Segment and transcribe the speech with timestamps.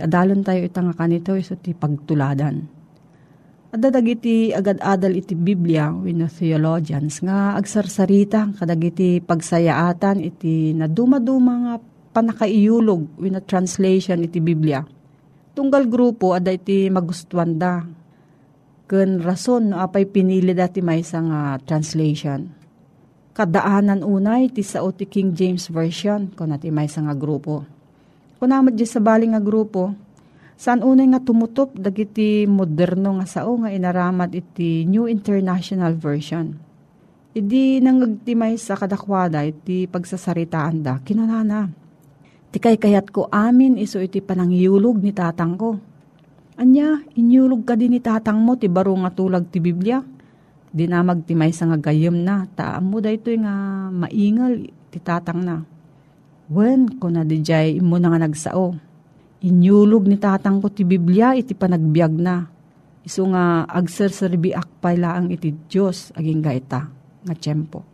[0.00, 2.56] Ti adalon tayo ita nga kanito iso ti pagtuladan.
[3.68, 11.74] Adadag iti agad-adal iti Biblia wino theologians nga agsarsarita kadag iti pagsayaatan iti naduma-duma nga
[12.16, 14.80] panakaiyulog wino translation iti Biblia.
[15.52, 17.84] Tunggal grupo ada iti magustuhan da.
[18.88, 22.48] Ken rason no apay pinili dati may nga translation.
[23.36, 27.79] Kadaanan unay ti sao ti King James Version kung nati may nga grupo
[28.40, 29.92] Kunamad di sa bali nga grupo,
[30.56, 36.56] saan unay nga tumutop dagiti moderno nga sao nga inaramat iti New International Version.
[37.36, 41.68] Idi nangagtimay sa kadakwada iti pagsasaritaan da, kinanana.
[42.48, 45.76] Ti kay kayat ko amin iso iti panangiyulog ni tatang ko.
[46.56, 50.00] Anya, inyulog ka din ni tatang mo ti baro nga tulag ti Biblia.
[50.72, 53.52] Di na magtimay sa nga gayem na, taam mo da ito nga
[53.92, 55.60] maingal ti tatang na
[56.50, 58.74] Wen, ko na di jay imo na nga nagsao.
[59.46, 62.42] Inyulog ni tatang ko ti Biblia iti panagbiag na.
[63.06, 66.90] Iso nga agsersarbi akpay laang iti Diyos aging gaita
[67.22, 67.86] nga tiyempo.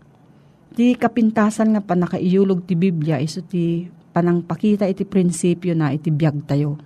[0.73, 6.81] Ti kapintasan nga panakaiyulog ti Biblia iso ti panangpakita iti prinsipyo na iti biag tayo.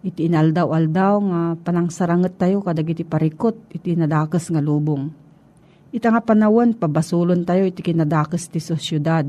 [0.00, 5.12] Iti inaldaw-aldaw nga panang saranget tayo kadag iti parikot iti nadakas nga lubong.
[5.92, 9.28] Ita nga panawan pabasulon tayo iti kinadakas ti sosyudad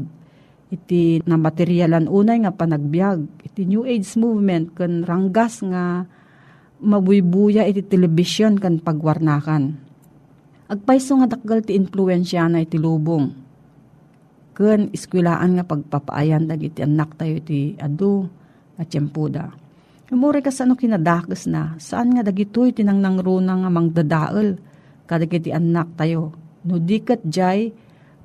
[0.71, 6.07] iti na materialan unay nga panagbiag iti New Age movement kan ranggas nga
[6.79, 9.75] mabuybuya iti television kan pagwarnakan.
[10.71, 13.27] Agpayso nga dakgal ti influensya na iti lubong.
[14.55, 18.25] Ken iskwilaan nga pagpapaayan dag iti anak tayo iti adu
[18.79, 19.51] at tiyempuda.
[20.11, 24.59] Umuri ka sa ano kinadakas na, saan nga dagitoy tinang nangruna nga mangdadaal
[25.07, 26.35] kadag iti anak tayo.
[26.67, 27.71] No dikat jay,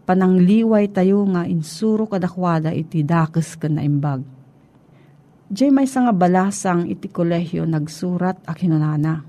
[0.06, 4.22] panangliway tayo nga insuro kadakwada iti dakes ken na imbag.
[5.50, 9.22] Diyay may nga balasang iti kolehyo nagsurat a kinunana.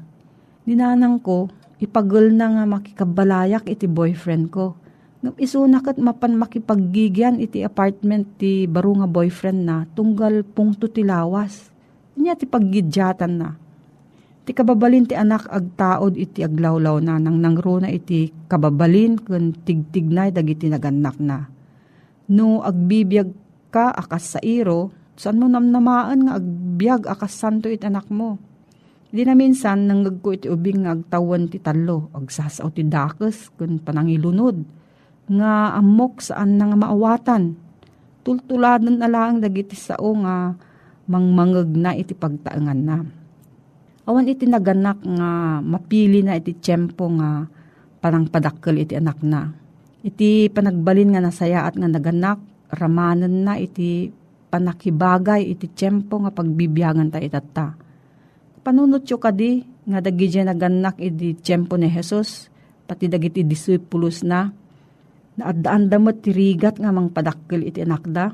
[0.70, 1.50] Ninanang ko,
[1.82, 4.78] ipagul na nga makikabalayak iti boyfriend ko.
[5.22, 11.02] Ngam isuna kat mapan makipaggigyan iti apartment ti baro nga boyfriend na tunggal pungto ti
[11.02, 11.74] lawas.
[12.18, 13.67] Niya ti paggidyatan na
[14.48, 20.72] Ti kababalin ti anak agtaod iti aglawlaw na nang nangruna iti kababalin kun tigtignay dagiti
[20.72, 21.52] naganak na.
[22.32, 23.28] No agbibiyag
[23.76, 28.40] ka akas sa iro, saan mo namnamaan nga agbyag akas santo iti anak mo.
[29.12, 34.64] Di na minsan nanggag iti ubing nga agtawan ti talo, agsasaw ti dakes kun panangilunod.
[35.28, 37.52] Nga amok saan nga maawatan.
[38.24, 40.56] Tultuladan na lang dagiti sao nga
[41.04, 43.17] mangmangag na iti pagtaangan na
[44.08, 47.44] Awan iti naganak nga mapili na iti tiyempo nga
[48.00, 49.52] parang padakkel iti anak na.
[50.00, 52.40] Iti panagbalin nga nasaya at nga naganak,
[52.72, 54.08] ramanan na iti
[54.48, 57.76] panakibagay iti tiyempo nga pagbibiyangan ta itata.
[58.64, 62.48] Panunot yo kadi nga dagi naganak iti tiyempo ni Jesus,
[62.88, 64.48] pati dagiti discipulus na,
[65.36, 68.32] naadaan damot tirigat nga mang padakkel iti anak da.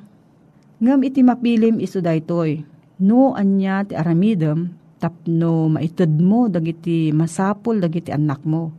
[0.77, 2.61] Ngam iti mapilim iso daytoy,
[3.01, 8.71] no anya ti aramidem, tapno maitid mo dagiti masapol dagiti anak mo.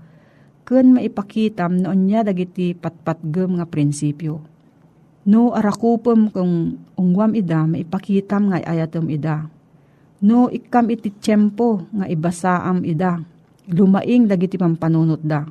[0.64, 4.40] Kun maipakitam noon niya dagiti patpatgem nga prinsipyo.
[5.28, 9.45] No arakupem kung ungwam ida maipakitam nga ayatom ida.
[10.25, 13.21] No ikam iti tiyempo nga ibasaam ida.
[13.69, 15.45] Lumaing dagiti pampanunot da.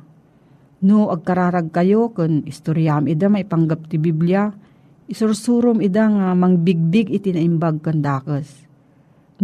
[0.82, 4.50] No agkararag kayo kun istoryam ida maipanggap ti Biblia.
[5.06, 8.63] Isursurom ida nga mangbigbig iti naimbag kandakas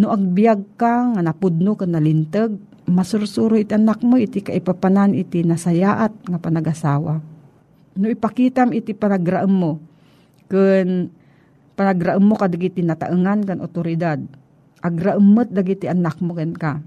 [0.01, 2.57] No agbyag ka nga napudno ka nalintag,
[2.89, 7.21] masursuro iti anak mo iti kaipapanan iti nasayaat nga panagasawa.
[8.01, 9.77] No ipakitam iti panagraam mo,
[10.49, 11.13] kun
[11.77, 14.25] panagraam mo kadagiti nataengan kan otoridad,
[14.81, 16.81] agraamot dagiti anak mo ken ka.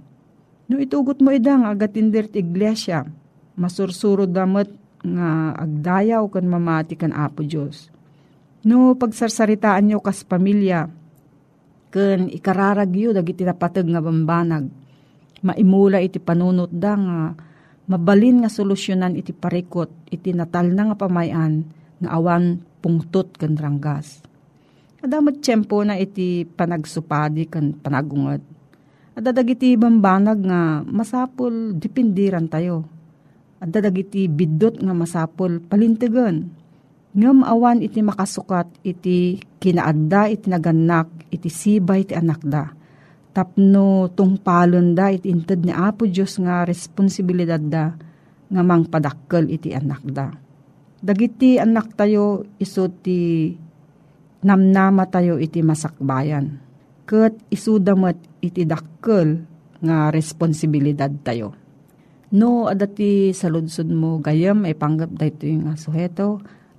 [0.65, 3.05] No itugot mo idang agatindir ti iglesia,
[3.53, 4.73] masursuro damot
[5.05, 7.93] nga agdayaw kan mamati kan Apo Diyos.
[8.65, 10.87] No pagsarsaritaan nyo kas pamilya,
[11.93, 14.65] ken ikararagyo dagiti napateg nga bambanag.
[15.45, 17.19] Maimula iti panunot da nga
[17.85, 21.61] mabalin nga solusyonan iti parikot iti natal na nga pamayan
[22.01, 24.25] nga awan pungtot ken ranggas.
[25.03, 28.41] Adamot tiyempo na iti panagsupadi ken panagungad.
[29.13, 32.87] At dadagiti bambanag nga masapul dipindiran tayo.
[33.61, 36.49] At dadagiti bidot nga masapul palintigan.
[37.13, 42.73] Ngam awan iti makasukat iti kinaadda iti naganak iti sibay iti anak da.
[43.33, 47.93] Tapno tungpalon da iti inted ni Apo Diyos nga responsibilidad da
[48.49, 50.33] nga mangpadakkel iti anak da.
[51.03, 53.53] Dagiti anak tayo iso ti
[54.41, 56.57] namnama tayo iti masakbayan.
[57.05, 59.45] Kat isudamat iti dakkel
[59.85, 61.53] nga responsibilidad tayo.
[62.33, 66.41] No, adati sa ludsud mo gayam ay panggap da ito yung suheto.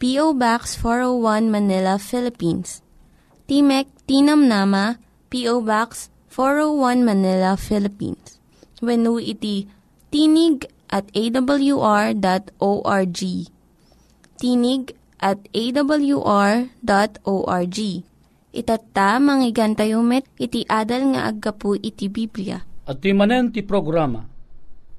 [0.00, 0.32] P.O.
[0.32, 2.80] Box 401 Manila, Philippines.
[3.44, 4.96] Timek Tinam Nama,
[5.28, 5.60] P.O.
[5.60, 8.40] Box 401 Manila, Philippines.
[8.80, 9.68] When iti
[10.08, 12.16] tinig at awr.org.
[14.40, 14.82] Tinig
[15.20, 16.48] at awr.org.
[18.56, 22.64] Itatta, manggigan tayo met, iti adal nga aggapu iti Biblia.
[22.88, 24.24] At ti manen ti programa,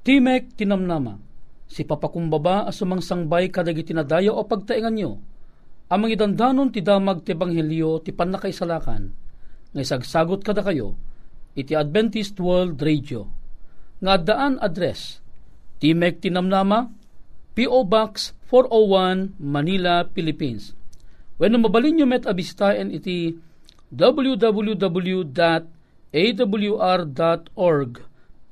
[0.06, 1.31] Timek Tinamnama,
[1.72, 5.24] si papakumbaba as sumangsangbay kadag itinadayo o pagtaingan nyo,
[5.88, 9.16] amang idandanon ti damag ti Banghelyo ti panakaisalakan,
[9.72, 11.00] nga isagsagot kada kayo,
[11.56, 13.32] iti Adventist World Radio,
[14.04, 15.24] nga daan address,
[15.80, 16.92] Timek Tinamnama,
[17.56, 17.88] P.O.
[17.88, 20.76] Box 401, Manila, Philippines.
[21.40, 23.40] When mabalin nyo met abistayan iti
[23.96, 25.32] www.awr.org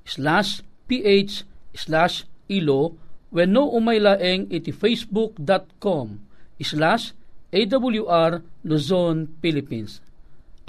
[0.08, 1.46] slash ph
[1.76, 2.98] slash ilo
[3.30, 6.26] when no umaylaeng iti facebook.com
[6.60, 7.14] slash
[7.50, 10.02] awr Luzon, Philippines.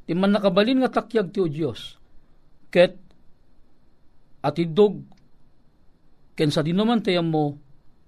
[0.07, 1.99] Ti man nakabalin nga takyag ti o Diyos,
[2.71, 3.02] ket
[4.43, 4.99] at idog,
[6.35, 7.55] ken sa dinuman tayam mo,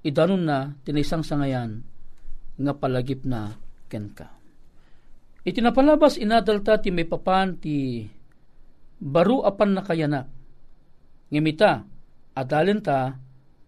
[0.04, 1.80] idanon na tinaysang sangayan,
[2.60, 3.56] nga palagip na
[3.88, 4.36] ken ka.
[5.46, 8.04] Iti napalabas inadalta ti may papan ti
[9.00, 10.27] baru apan nakayanak.
[11.30, 11.86] Ngimita,
[12.34, 13.13] adalin ta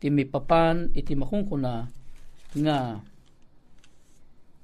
[0.02, 1.74] ti may papan iti makungkuna
[2.58, 2.78] nga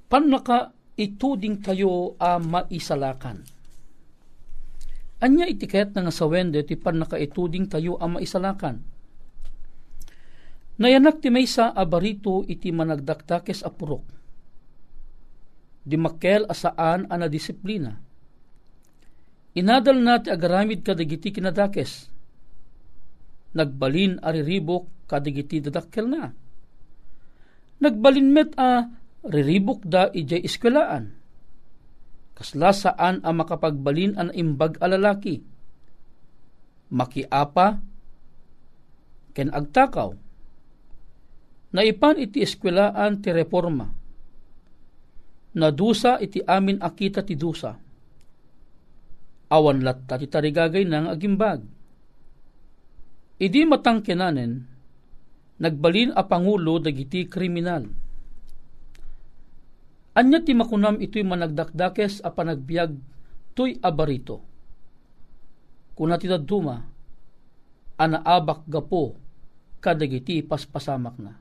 [0.09, 3.52] pan naka ituding tayo a maisalakan.
[5.23, 8.83] Anya itiket na nga sawende ti pan naka ituding tayo a maisalakan.
[10.83, 14.03] Nayanak ti maysa a barito iti managdakdakes a purok.
[15.87, 17.95] Di makkel asaan ana disiplina.
[19.55, 22.13] Inadal nati agaramid kadagiti kinadakes
[23.53, 26.33] nagbalin ariribok kadigiti dadakkel na.
[27.79, 28.89] Nagbalin met a
[29.23, 31.13] riribok da ijay iskwelaan.
[32.33, 35.41] Kasla saan a makapagbalin an imbag alalaki.
[36.93, 37.67] Makiapa
[39.33, 40.13] ken agtakaw.
[41.73, 43.89] Naipan iti iskwelaan ti reforma.
[45.53, 47.73] Nadusa iti amin akita ti dusa.
[49.53, 51.61] Awan latta ti tarigagay nang agimbag
[53.43, 54.63] Idi matangkenanen,
[55.59, 57.89] nagbalin a pangulo dagiti kriminal.
[60.13, 62.93] Anya ti makunam ito'y managdakdakes a panagbiag
[63.57, 64.45] tuy abarito.
[65.97, 66.81] Kuna ti duma,
[67.97, 69.17] anaabak gapo
[69.81, 71.33] kadagiti paspasamak na.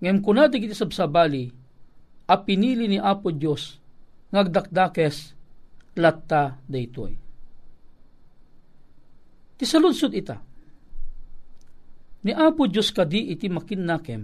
[0.00, 1.52] Ngem kuna dagiti sabsabali,
[2.30, 3.76] a pinili ni Apo Dios
[4.30, 5.34] ngagdakdakes
[5.98, 7.12] latta daytoy.
[9.58, 10.40] Ti saludsod ita,
[12.20, 14.22] Ni Apo Diyos kadi iti makinnakem,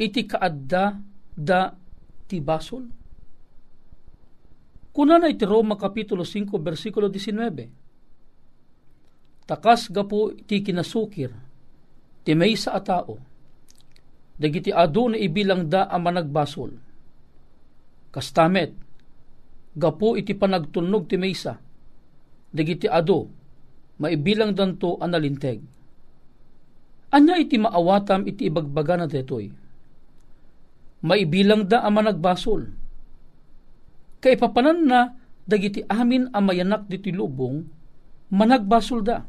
[0.00, 1.74] iti kaadda da
[2.26, 2.86] ti basol.
[4.90, 7.80] Kuna na iti Roma Kapitulo 5, versikulo 19.
[9.50, 11.34] takas gapo ti kinasukir,
[12.22, 13.18] ti may sa atao,
[14.38, 16.70] dagiti ado na ibilang da ang managbasol.
[18.14, 18.70] Kastamet,
[19.74, 21.58] gapo iti panagtunog ti maysa,
[22.54, 23.26] dagiti ado,
[23.98, 25.58] maibilang danto analinteg.
[27.10, 29.50] Anya iti maawatam iti ibagbaga na detoy.
[31.00, 32.68] Maibilang da ang managbasol.
[34.20, 35.16] Kaipapanan na
[35.48, 37.64] dagiti amin ang mayanak diti lubong,
[38.28, 39.24] managbasol da.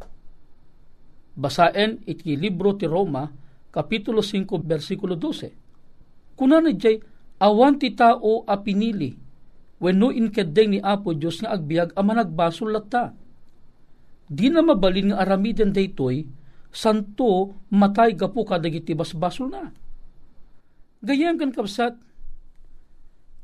[1.31, 3.31] Basaen iti libro ti Roma,
[3.71, 6.35] Kapitulo 5, versikulo 12.
[6.35, 6.99] Kuna na jay,
[7.39, 9.15] awan ti tao a pinili,
[9.79, 13.15] wenno inkedeng ni Apo Diyos nga agbiag ang managbasol latta.
[14.27, 16.27] Di na mabalin nga aramiden daytoy,
[16.67, 19.71] santo matay gapu kadagiti basbasol na.
[21.01, 21.97] Gayam kan kapsat,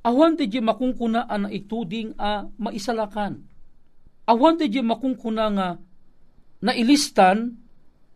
[0.06, 3.42] awan ti makungkuna ang ituding a maisalakan.
[4.30, 5.68] Awan ti makungkuna nga
[6.62, 7.58] nailistan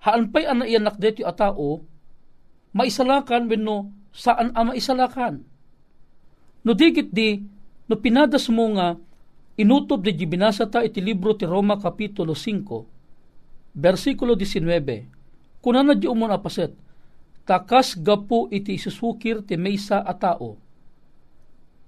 [0.02, 1.82] haan pa'y ana iyanak deto a tao,
[2.74, 5.42] maisalakan wenno saan a maisalakan.
[6.62, 7.42] No digit di,
[7.90, 8.94] no pinadas mo nga,
[9.58, 16.06] inutob di binasa ta iti libro ti Roma Kapitulo 5, versikulo 19, kuna na di
[16.06, 16.74] umon apaset,
[17.52, 20.56] takas gapu iti susukir ti maysa a tao,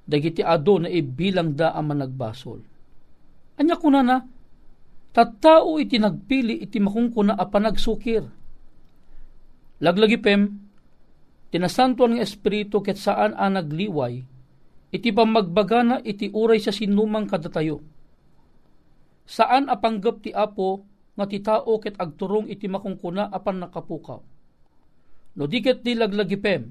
[0.04, 2.60] dagiti ado na ibilang da ang managbasol.
[3.56, 4.20] Anya kuna na,
[5.16, 8.28] tattao iti nagpili iti makungkuna a panagsukir.
[9.80, 10.52] Laglagi pem,
[11.48, 14.20] tinasantuan ng Espiritu ket saan a nagliway,
[14.92, 17.80] iti pamagbagana iti uray sa sinumang kadatayo.
[19.24, 20.84] Saan apanggap ti Apo
[21.16, 24.33] nga ti tao ket agturong iti makungkuna apan nakapukaw.
[25.34, 26.70] No diket di laglagi pem,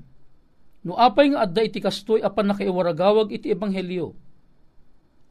[0.86, 4.14] no apay nga adda iti kastoy apan nakaiwaragawag iti ebanghelyo,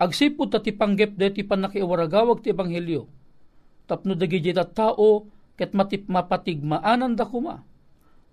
[0.01, 3.05] agsipod ta ti panggep deti pan nakiwaragawag ti ebanghelyo.
[3.85, 7.61] Tapno dagi ta tao ket matip mapatigmaanan da kuma.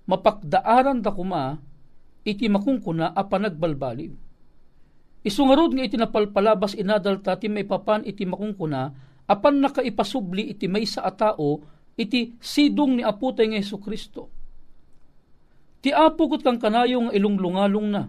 [0.09, 1.61] Mapakdaaran da kuma
[2.25, 4.13] iti makungkuna a panagbalbaliw.
[5.29, 8.95] Isungarod nga iti napalpalabas inadal ta ti may papan iti makungkuna
[9.29, 11.61] apan nakaipasubli iti may sa atao
[11.99, 14.38] iti sidong ni aputay nga Heso Kristo.
[15.79, 18.03] Ti apo ket kang kanayo nga ilunglungalong na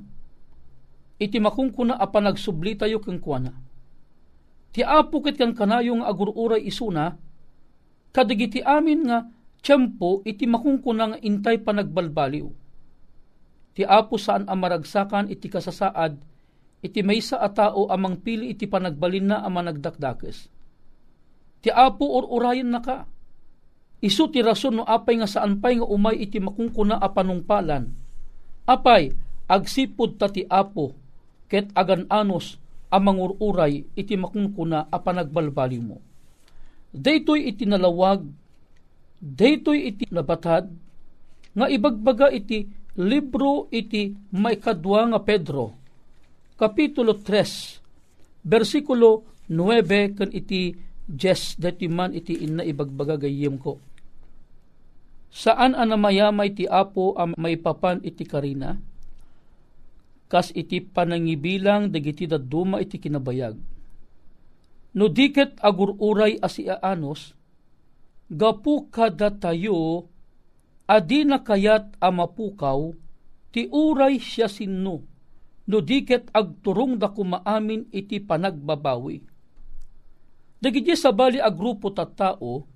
[1.20, 3.52] iti makungkuna a panagsubli tayo kang kuana.
[4.72, 7.20] Ti apo ket kan kanayong agururay isuna,
[8.16, 9.28] kadagiti amin nga
[9.60, 12.48] tiyempo iti makungkuna nga intay panagbalbaliw.
[13.76, 16.18] Ti apo saan amaragsakan iti kasasaad,
[16.80, 20.48] iti maysa a tao amang pili iti panagbalin na managdakdakes.
[21.60, 23.04] Ti apo or urayan na ka.
[24.00, 27.92] Isu ti rason no apay nga saan pay nga umay iti makungkuna a panungpalan.
[28.64, 29.12] Apay,
[29.50, 30.96] agsipod ta ti apo
[31.50, 32.56] ket agan anos
[32.88, 35.98] ang mangururay iti makungkuna a panagbalbaliw mo.
[36.90, 38.24] Daytoy iti nalawag,
[39.20, 40.70] daytoy iti nabatad,
[41.54, 42.66] nga ibagbaga iti
[42.98, 45.66] libro iti maikadwa nga Pedro,
[46.58, 50.76] Kapitulo 3, versikulo 9 kan iti
[51.10, 53.82] Jes dati man iti inna ibagbaga gayem ko.
[55.30, 58.78] Saan anamayamay ti apo ang may papan iti karina?
[60.30, 63.58] kas iti panangibilang dagiti daduma iti kinabayag.
[64.94, 67.34] No diket agururay asi anos,
[68.30, 70.06] gapu kada tayo,
[70.86, 72.94] adi na kayat amapukaw,
[73.50, 75.02] ti uray siya sinno,
[75.66, 79.26] no diket agturong da kumaamin iti panagbabawi.
[80.62, 82.70] Dagiti sabali a grupo tattao,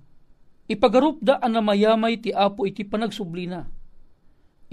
[0.70, 3.68] ipagarup da anamayamay ti apo iti panagsublina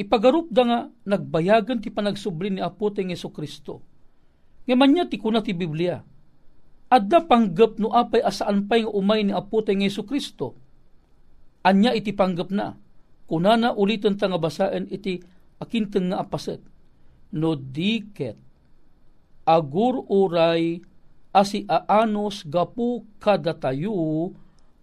[0.01, 3.85] ipagarup da nga nagbayagan ti panagsubli ni Apo teng Yeso Kristo.
[4.65, 6.01] Ngaman niya ti kuna ti Biblia.
[6.91, 10.57] Adda panggap no apay asaan pay nga umay ni Apo teng Yeso Kristo.
[11.61, 12.73] Anya iti panggap na.
[13.29, 15.21] Kunana ulitan ta nga basaen iti
[15.61, 16.59] akinteng nga apaset.
[17.31, 18.35] No diket
[19.47, 20.83] agur uray
[21.31, 24.31] asi aanos gapu kadatayo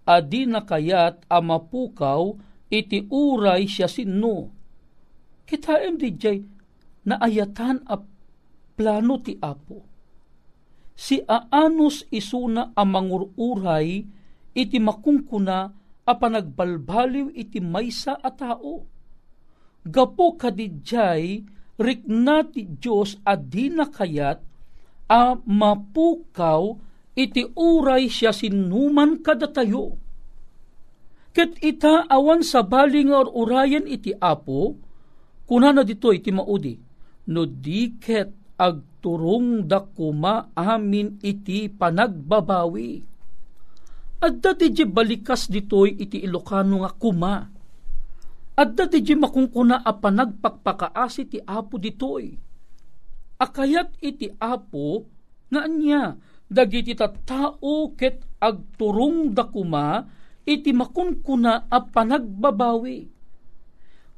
[0.08, 2.32] adi nakayat amapukaw
[2.72, 4.56] iti uray siya sinno
[5.48, 6.44] Kita MDJ,
[7.08, 7.96] naayatan a
[8.76, 9.80] plano ti Apo.
[10.92, 14.04] Si aanos isuna a mangururay
[14.52, 15.58] iti makungkuna
[16.04, 18.84] a panagbalbaliw iti maysa a tao.
[19.88, 21.40] Gapo kadidjay
[21.80, 24.44] rikna ti Diyos a di nakayat
[25.08, 26.76] a mapukaw
[27.18, 29.98] iti uray siya sinuman kadatayo.
[31.34, 34.78] Ket ita awan sa baling or urayan iti Apo,
[35.48, 36.76] Kuna na dito iti maudi,
[37.32, 43.00] no diket agturong dakuma amin iti panagbabawi.
[44.20, 47.48] At dati balikas ditoy iti Ilocano nga kuma.
[48.60, 52.28] At dati makungkuna a panagpakpakaasi ti apo ditoy.
[53.40, 55.08] Akayat iti apo
[55.48, 56.12] nga anya
[56.48, 60.08] dagiti tattao ket agturong dakuma
[60.48, 63.04] iti makunkuna a panagbabawi.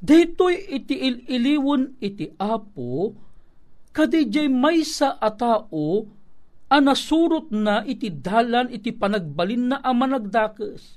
[0.01, 3.13] Ditoy iti ililiwon iti apo
[3.93, 6.09] kadijay may sa atao
[6.71, 10.97] a nasurot na iti dalan iti panagbalin na a managdakes.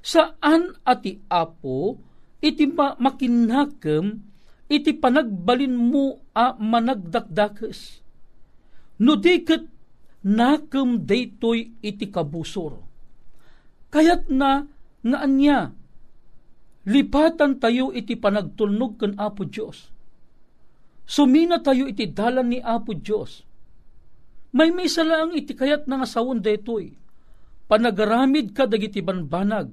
[0.00, 2.00] Saan ati apo
[2.40, 4.24] iti ma- makinakam
[4.70, 8.00] iti panagbalin mo a managdakdakes.
[9.02, 9.44] No di
[10.26, 12.80] nakam daytoy iti kabusor.
[13.90, 14.68] Kayat na
[15.00, 15.72] nga anya,
[16.86, 19.90] lipatan tayo iti panagtulnog kan Apo Diyos.
[21.08, 23.42] Sumina tayo iti dalan ni Apo Diyos.
[24.50, 26.94] May may lang iti kayat na nga sawon daytoy.
[27.70, 29.70] Panagaramid ka dagiti banbanag,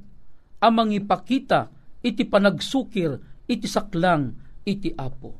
[0.61, 1.73] amang ipakita
[2.05, 3.17] iti panagsukir
[3.49, 5.33] iti saklang iti Apo.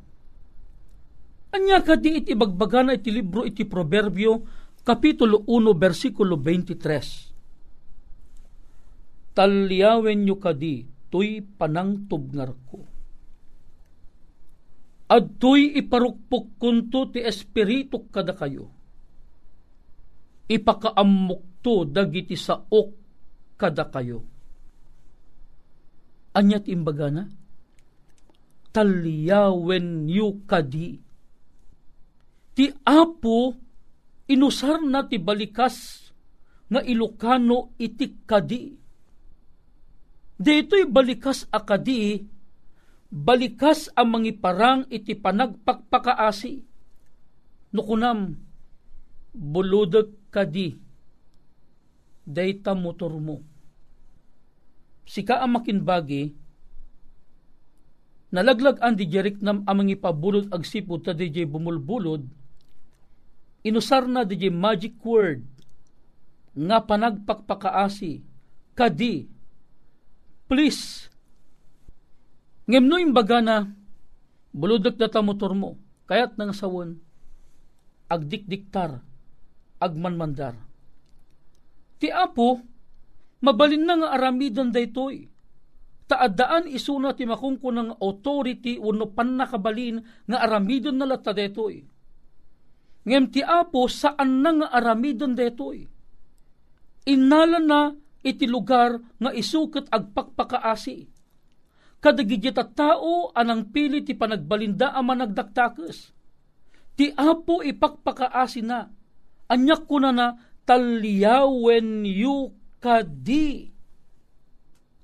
[1.53, 4.41] Anya ka di iti bagbagana iti libro iti Proverbio,
[4.87, 9.35] Kapitulo 1, versikulo 23.
[9.35, 12.87] Talyawen nyo kadi, tuy panang tubngar ko.
[15.11, 18.71] At tuy iparukpok kunto ti espiritu kada kayo.
[20.47, 22.87] Ipakaamok to dagiti saok
[23.59, 24.23] kada kayo.
[26.31, 27.27] Anyat imbagana?
[28.71, 30.95] Talyawen yu kadi.
[32.55, 33.66] Ti apo
[34.27, 36.07] inusar na ti balikas
[36.67, 38.75] nga Ilocano iti kadi.
[40.37, 42.21] Dito'y balikas akadi,
[43.09, 46.61] balikas ang mangiparang iti panagpakpakaasi.
[47.73, 48.37] Nukunam,
[49.33, 50.77] buludag kadi,
[52.21, 53.41] dayta motor mo.
[55.07, 56.35] Sika ang makinbagi,
[58.35, 62.36] nalaglag ang di jerik nam amang ipabulod agsipod ta di bumulbulod,
[63.67, 65.43] inusar na di magic word
[66.55, 68.23] nga panagpakpakaasi.
[68.77, 69.27] Kadi
[70.47, 71.11] please
[72.69, 73.67] ngemno yung baga na
[74.55, 75.75] buludak data motor mo
[76.07, 76.95] kayat nang sawon
[78.07, 79.03] agdikdiktar
[79.83, 80.55] agmanmandar.
[81.99, 82.63] Ti apo
[83.43, 85.27] mabalin na nga aramidan daytoy.
[86.07, 91.96] Taadaan isuna ti makungko ng authority uno pan nakabalin nga aramidon na lata daytoy
[93.07, 95.87] Ngem ti apo saan na nga aramidon detoy.
[97.07, 101.07] Inala na iti lugar nga isukat agpakpakaasi.
[102.03, 106.11] Kadagidya tao anang pili ti panagbalinda ang managdaktakes.
[106.99, 108.91] Ti apo ipakpakaasi na.
[109.47, 110.27] Anyak ko na na
[110.67, 112.51] talyawen yu
[112.83, 113.71] kadi.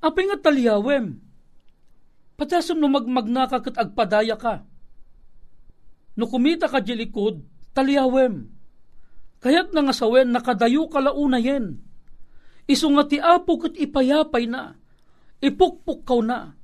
[0.04, 1.24] Apay nga talyawem.
[2.36, 4.68] Patasam no magmagnaka kat agpadaya ka.
[6.20, 7.40] No kumita ka jilikod,
[7.74, 8.50] taliyawem.
[9.44, 11.84] Kayat nga sawen nakadayo kalauna yen.
[12.64, 14.80] Iso nga ti apo kat ipayapay na.
[15.44, 16.56] Ipukpuk kaw na.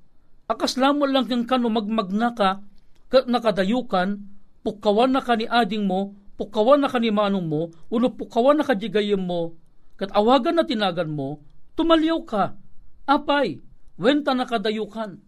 [0.47, 2.63] Akas lamon lang kang kano magmagna ka,
[3.11, 4.17] kat nakadayukan,
[4.65, 8.65] pukawan na ka ni ading mo, pukawan na ka ni manong mo, uno pukawan na
[8.65, 9.53] ka jigayem mo,
[9.99, 11.45] kat awagan na tinagan mo,
[11.77, 12.57] tumalyaw ka.
[13.05, 13.61] Apay,
[14.01, 15.21] wenta na kadayukan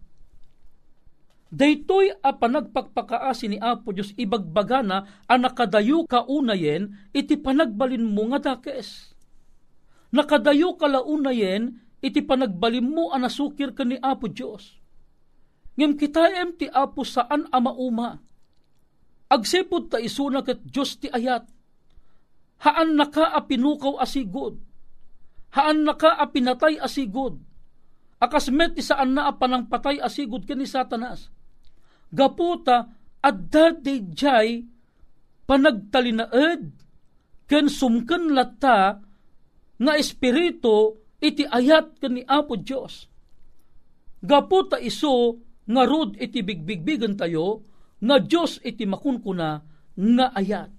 [1.52, 8.56] Daytoy a panagpakpakaasi ni Apo Diyos ibagbagana a nakadayo ka unayen iti panagbalin mo nga
[8.56, 9.12] dakes.
[10.16, 14.80] Nakadayo ka launayen iti panagbalin mo a nasukir ka ni Apo Diyos.
[15.76, 18.16] Ngem kitayem ti Apo saan a mauma.
[19.28, 21.44] Agsipod ta isuna ket Diyos ti ayat.
[22.64, 24.56] Haan naka a pinukaw asigod.
[25.52, 27.36] Haan naka a pinatay asigod.
[28.24, 31.41] Akas met ti saan na a panang patay asigod ken ni Satanas
[32.12, 32.92] gaputa
[33.24, 33.80] adda
[34.12, 34.68] jay
[35.48, 36.62] panagtalinaed
[37.48, 39.00] ken sumken latta
[39.82, 43.08] nga espiritu iti ayat ken ni Apo Dios
[44.22, 47.66] gaputa iso nga rod iti bigbigbigan tayo
[48.02, 49.62] nga Dios iti makunkuna
[49.94, 50.70] nga ayat.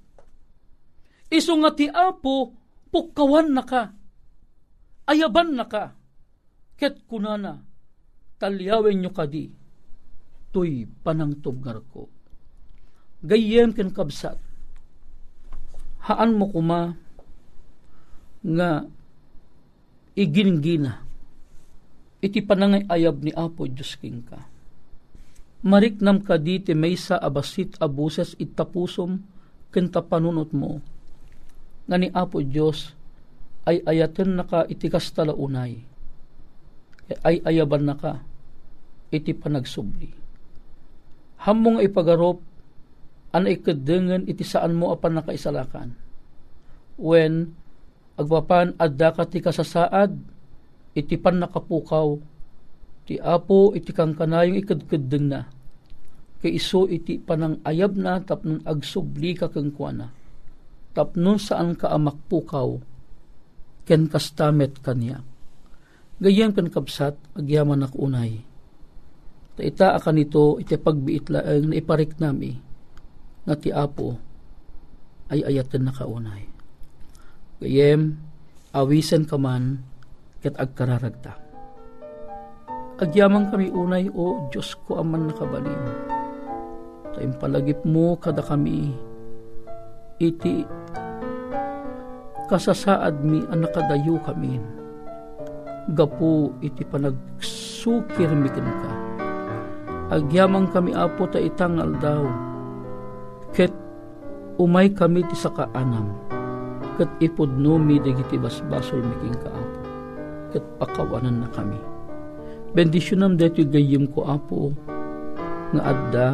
[1.32, 2.52] Iso nga ti Apo
[2.92, 3.64] pukawan na
[5.08, 5.66] ayaban na
[6.78, 7.64] ket kunana
[8.38, 9.50] talyawen nyo kadi
[10.54, 12.06] to'y panangtubngar ko.
[13.26, 14.38] Gayem ken kabsat.
[16.06, 16.94] Haan mo kuma
[18.44, 18.86] nga
[20.14, 21.00] iginggina
[22.24, 24.48] iti panangay ayab ni Apo Diyos king ka.
[25.64, 29.24] Mariknam ka di ti maysa abasit abuses itapusom
[29.72, 30.84] ken panunot mo
[31.88, 32.96] nga ni Apo Diyos
[33.64, 35.80] ay ayaten naka iti kastala unay.
[37.24, 38.20] Ay ayaban naka
[39.12, 40.23] iti panagsubli.
[41.44, 42.40] Hammong ipagarop
[43.36, 45.92] an ikadengen iti saan mo apan nakaisalakan.
[46.96, 47.52] When
[48.16, 50.12] agpapan adda ka ti kasasaad
[50.94, 52.16] iti pan nakapukaw
[53.04, 55.42] ti apo iti kang kanayong ikadkadeng na.
[56.40, 60.12] Kay iso iti panang ayab na tapnon agsubli ka kang kuana.
[60.96, 62.94] Tapnon saan ka amakpukaw
[63.84, 65.20] ken kastamet kanya
[66.24, 68.40] gayam kan kapsat agyaman nak unay
[69.54, 72.58] ta ita akan ito iti pagbiit laeng na iparik nami
[73.46, 74.18] nga ti apo
[75.30, 76.46] ay ayaten nakaunay.
[77.62, 78.18] Gayem
[78.74, 79.82] awisen ka man
[80.42, 81.40] ket agkararagta.
[83.02, 86.14] Agyaman kami unay o Diyos ko aman nakabalin
[87.14, 88.90] tayo palagip mo kada kami
[90.18, 90.66] iti
[92.50, 94.58] kasasaad mi ang nakadayo kami.
[95.94, 98.93] Gapu iti panagsukir mikin ka
[100.12, 102.24] agyamang kami apo ta itangal daw
[103.56, 103.72] ket
[104.60, 106.12] umay kami ti sakaanam
[106.98, 109.80] ket ipudno mi digiti basbasol mikin ka apo.
[110.54, 111.82] Ket pakawanan na kami.
[112.78, 114.74] Bendisyonam deti gayim ko apo
[115.74, 116.28] nga adda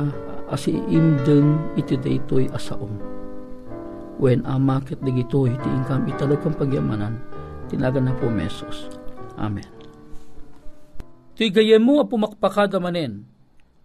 [0.51, 2.99] asi imdeng iti daytoy asaom.
[4.19, 7.15] When amakit digito iti ingkam italog kang pagyamanan
[7.71, 8.91] tinagan na po mesos.
[9.39, 9.67] Amen.
[11.39, 13.23] Ti gayem mo a pumakpakada manen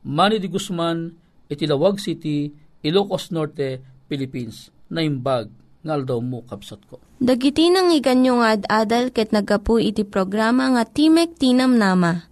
[0.05, 1.09] Manny di Guzman
[1.49, 2.53] iti Lawag City
[2.85, 5.49] Ilocos Norte Philippines na imbag
[5.85, 10.85] ngal daw mo kapsat ko Dagiti nang iganyo nga ad-adal ket nagapu iti programa nga
[10.85, 12.27] Timek Tinam Nama.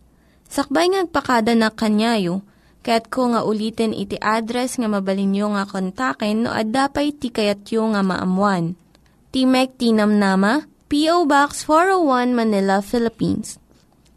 [0.52, 2.44] Sakbay ngagpakada na kanyayo,
[2.85, 8.74] ket ko nga ulitin iti address nga mabalinyo nga kontaken no ad-dapay tikayatyo nga maamuan.
[9.32, 11.24] Timek Tinam Nama, P.O.
[11.24, 13.62] Box 401 Manila, Philippines.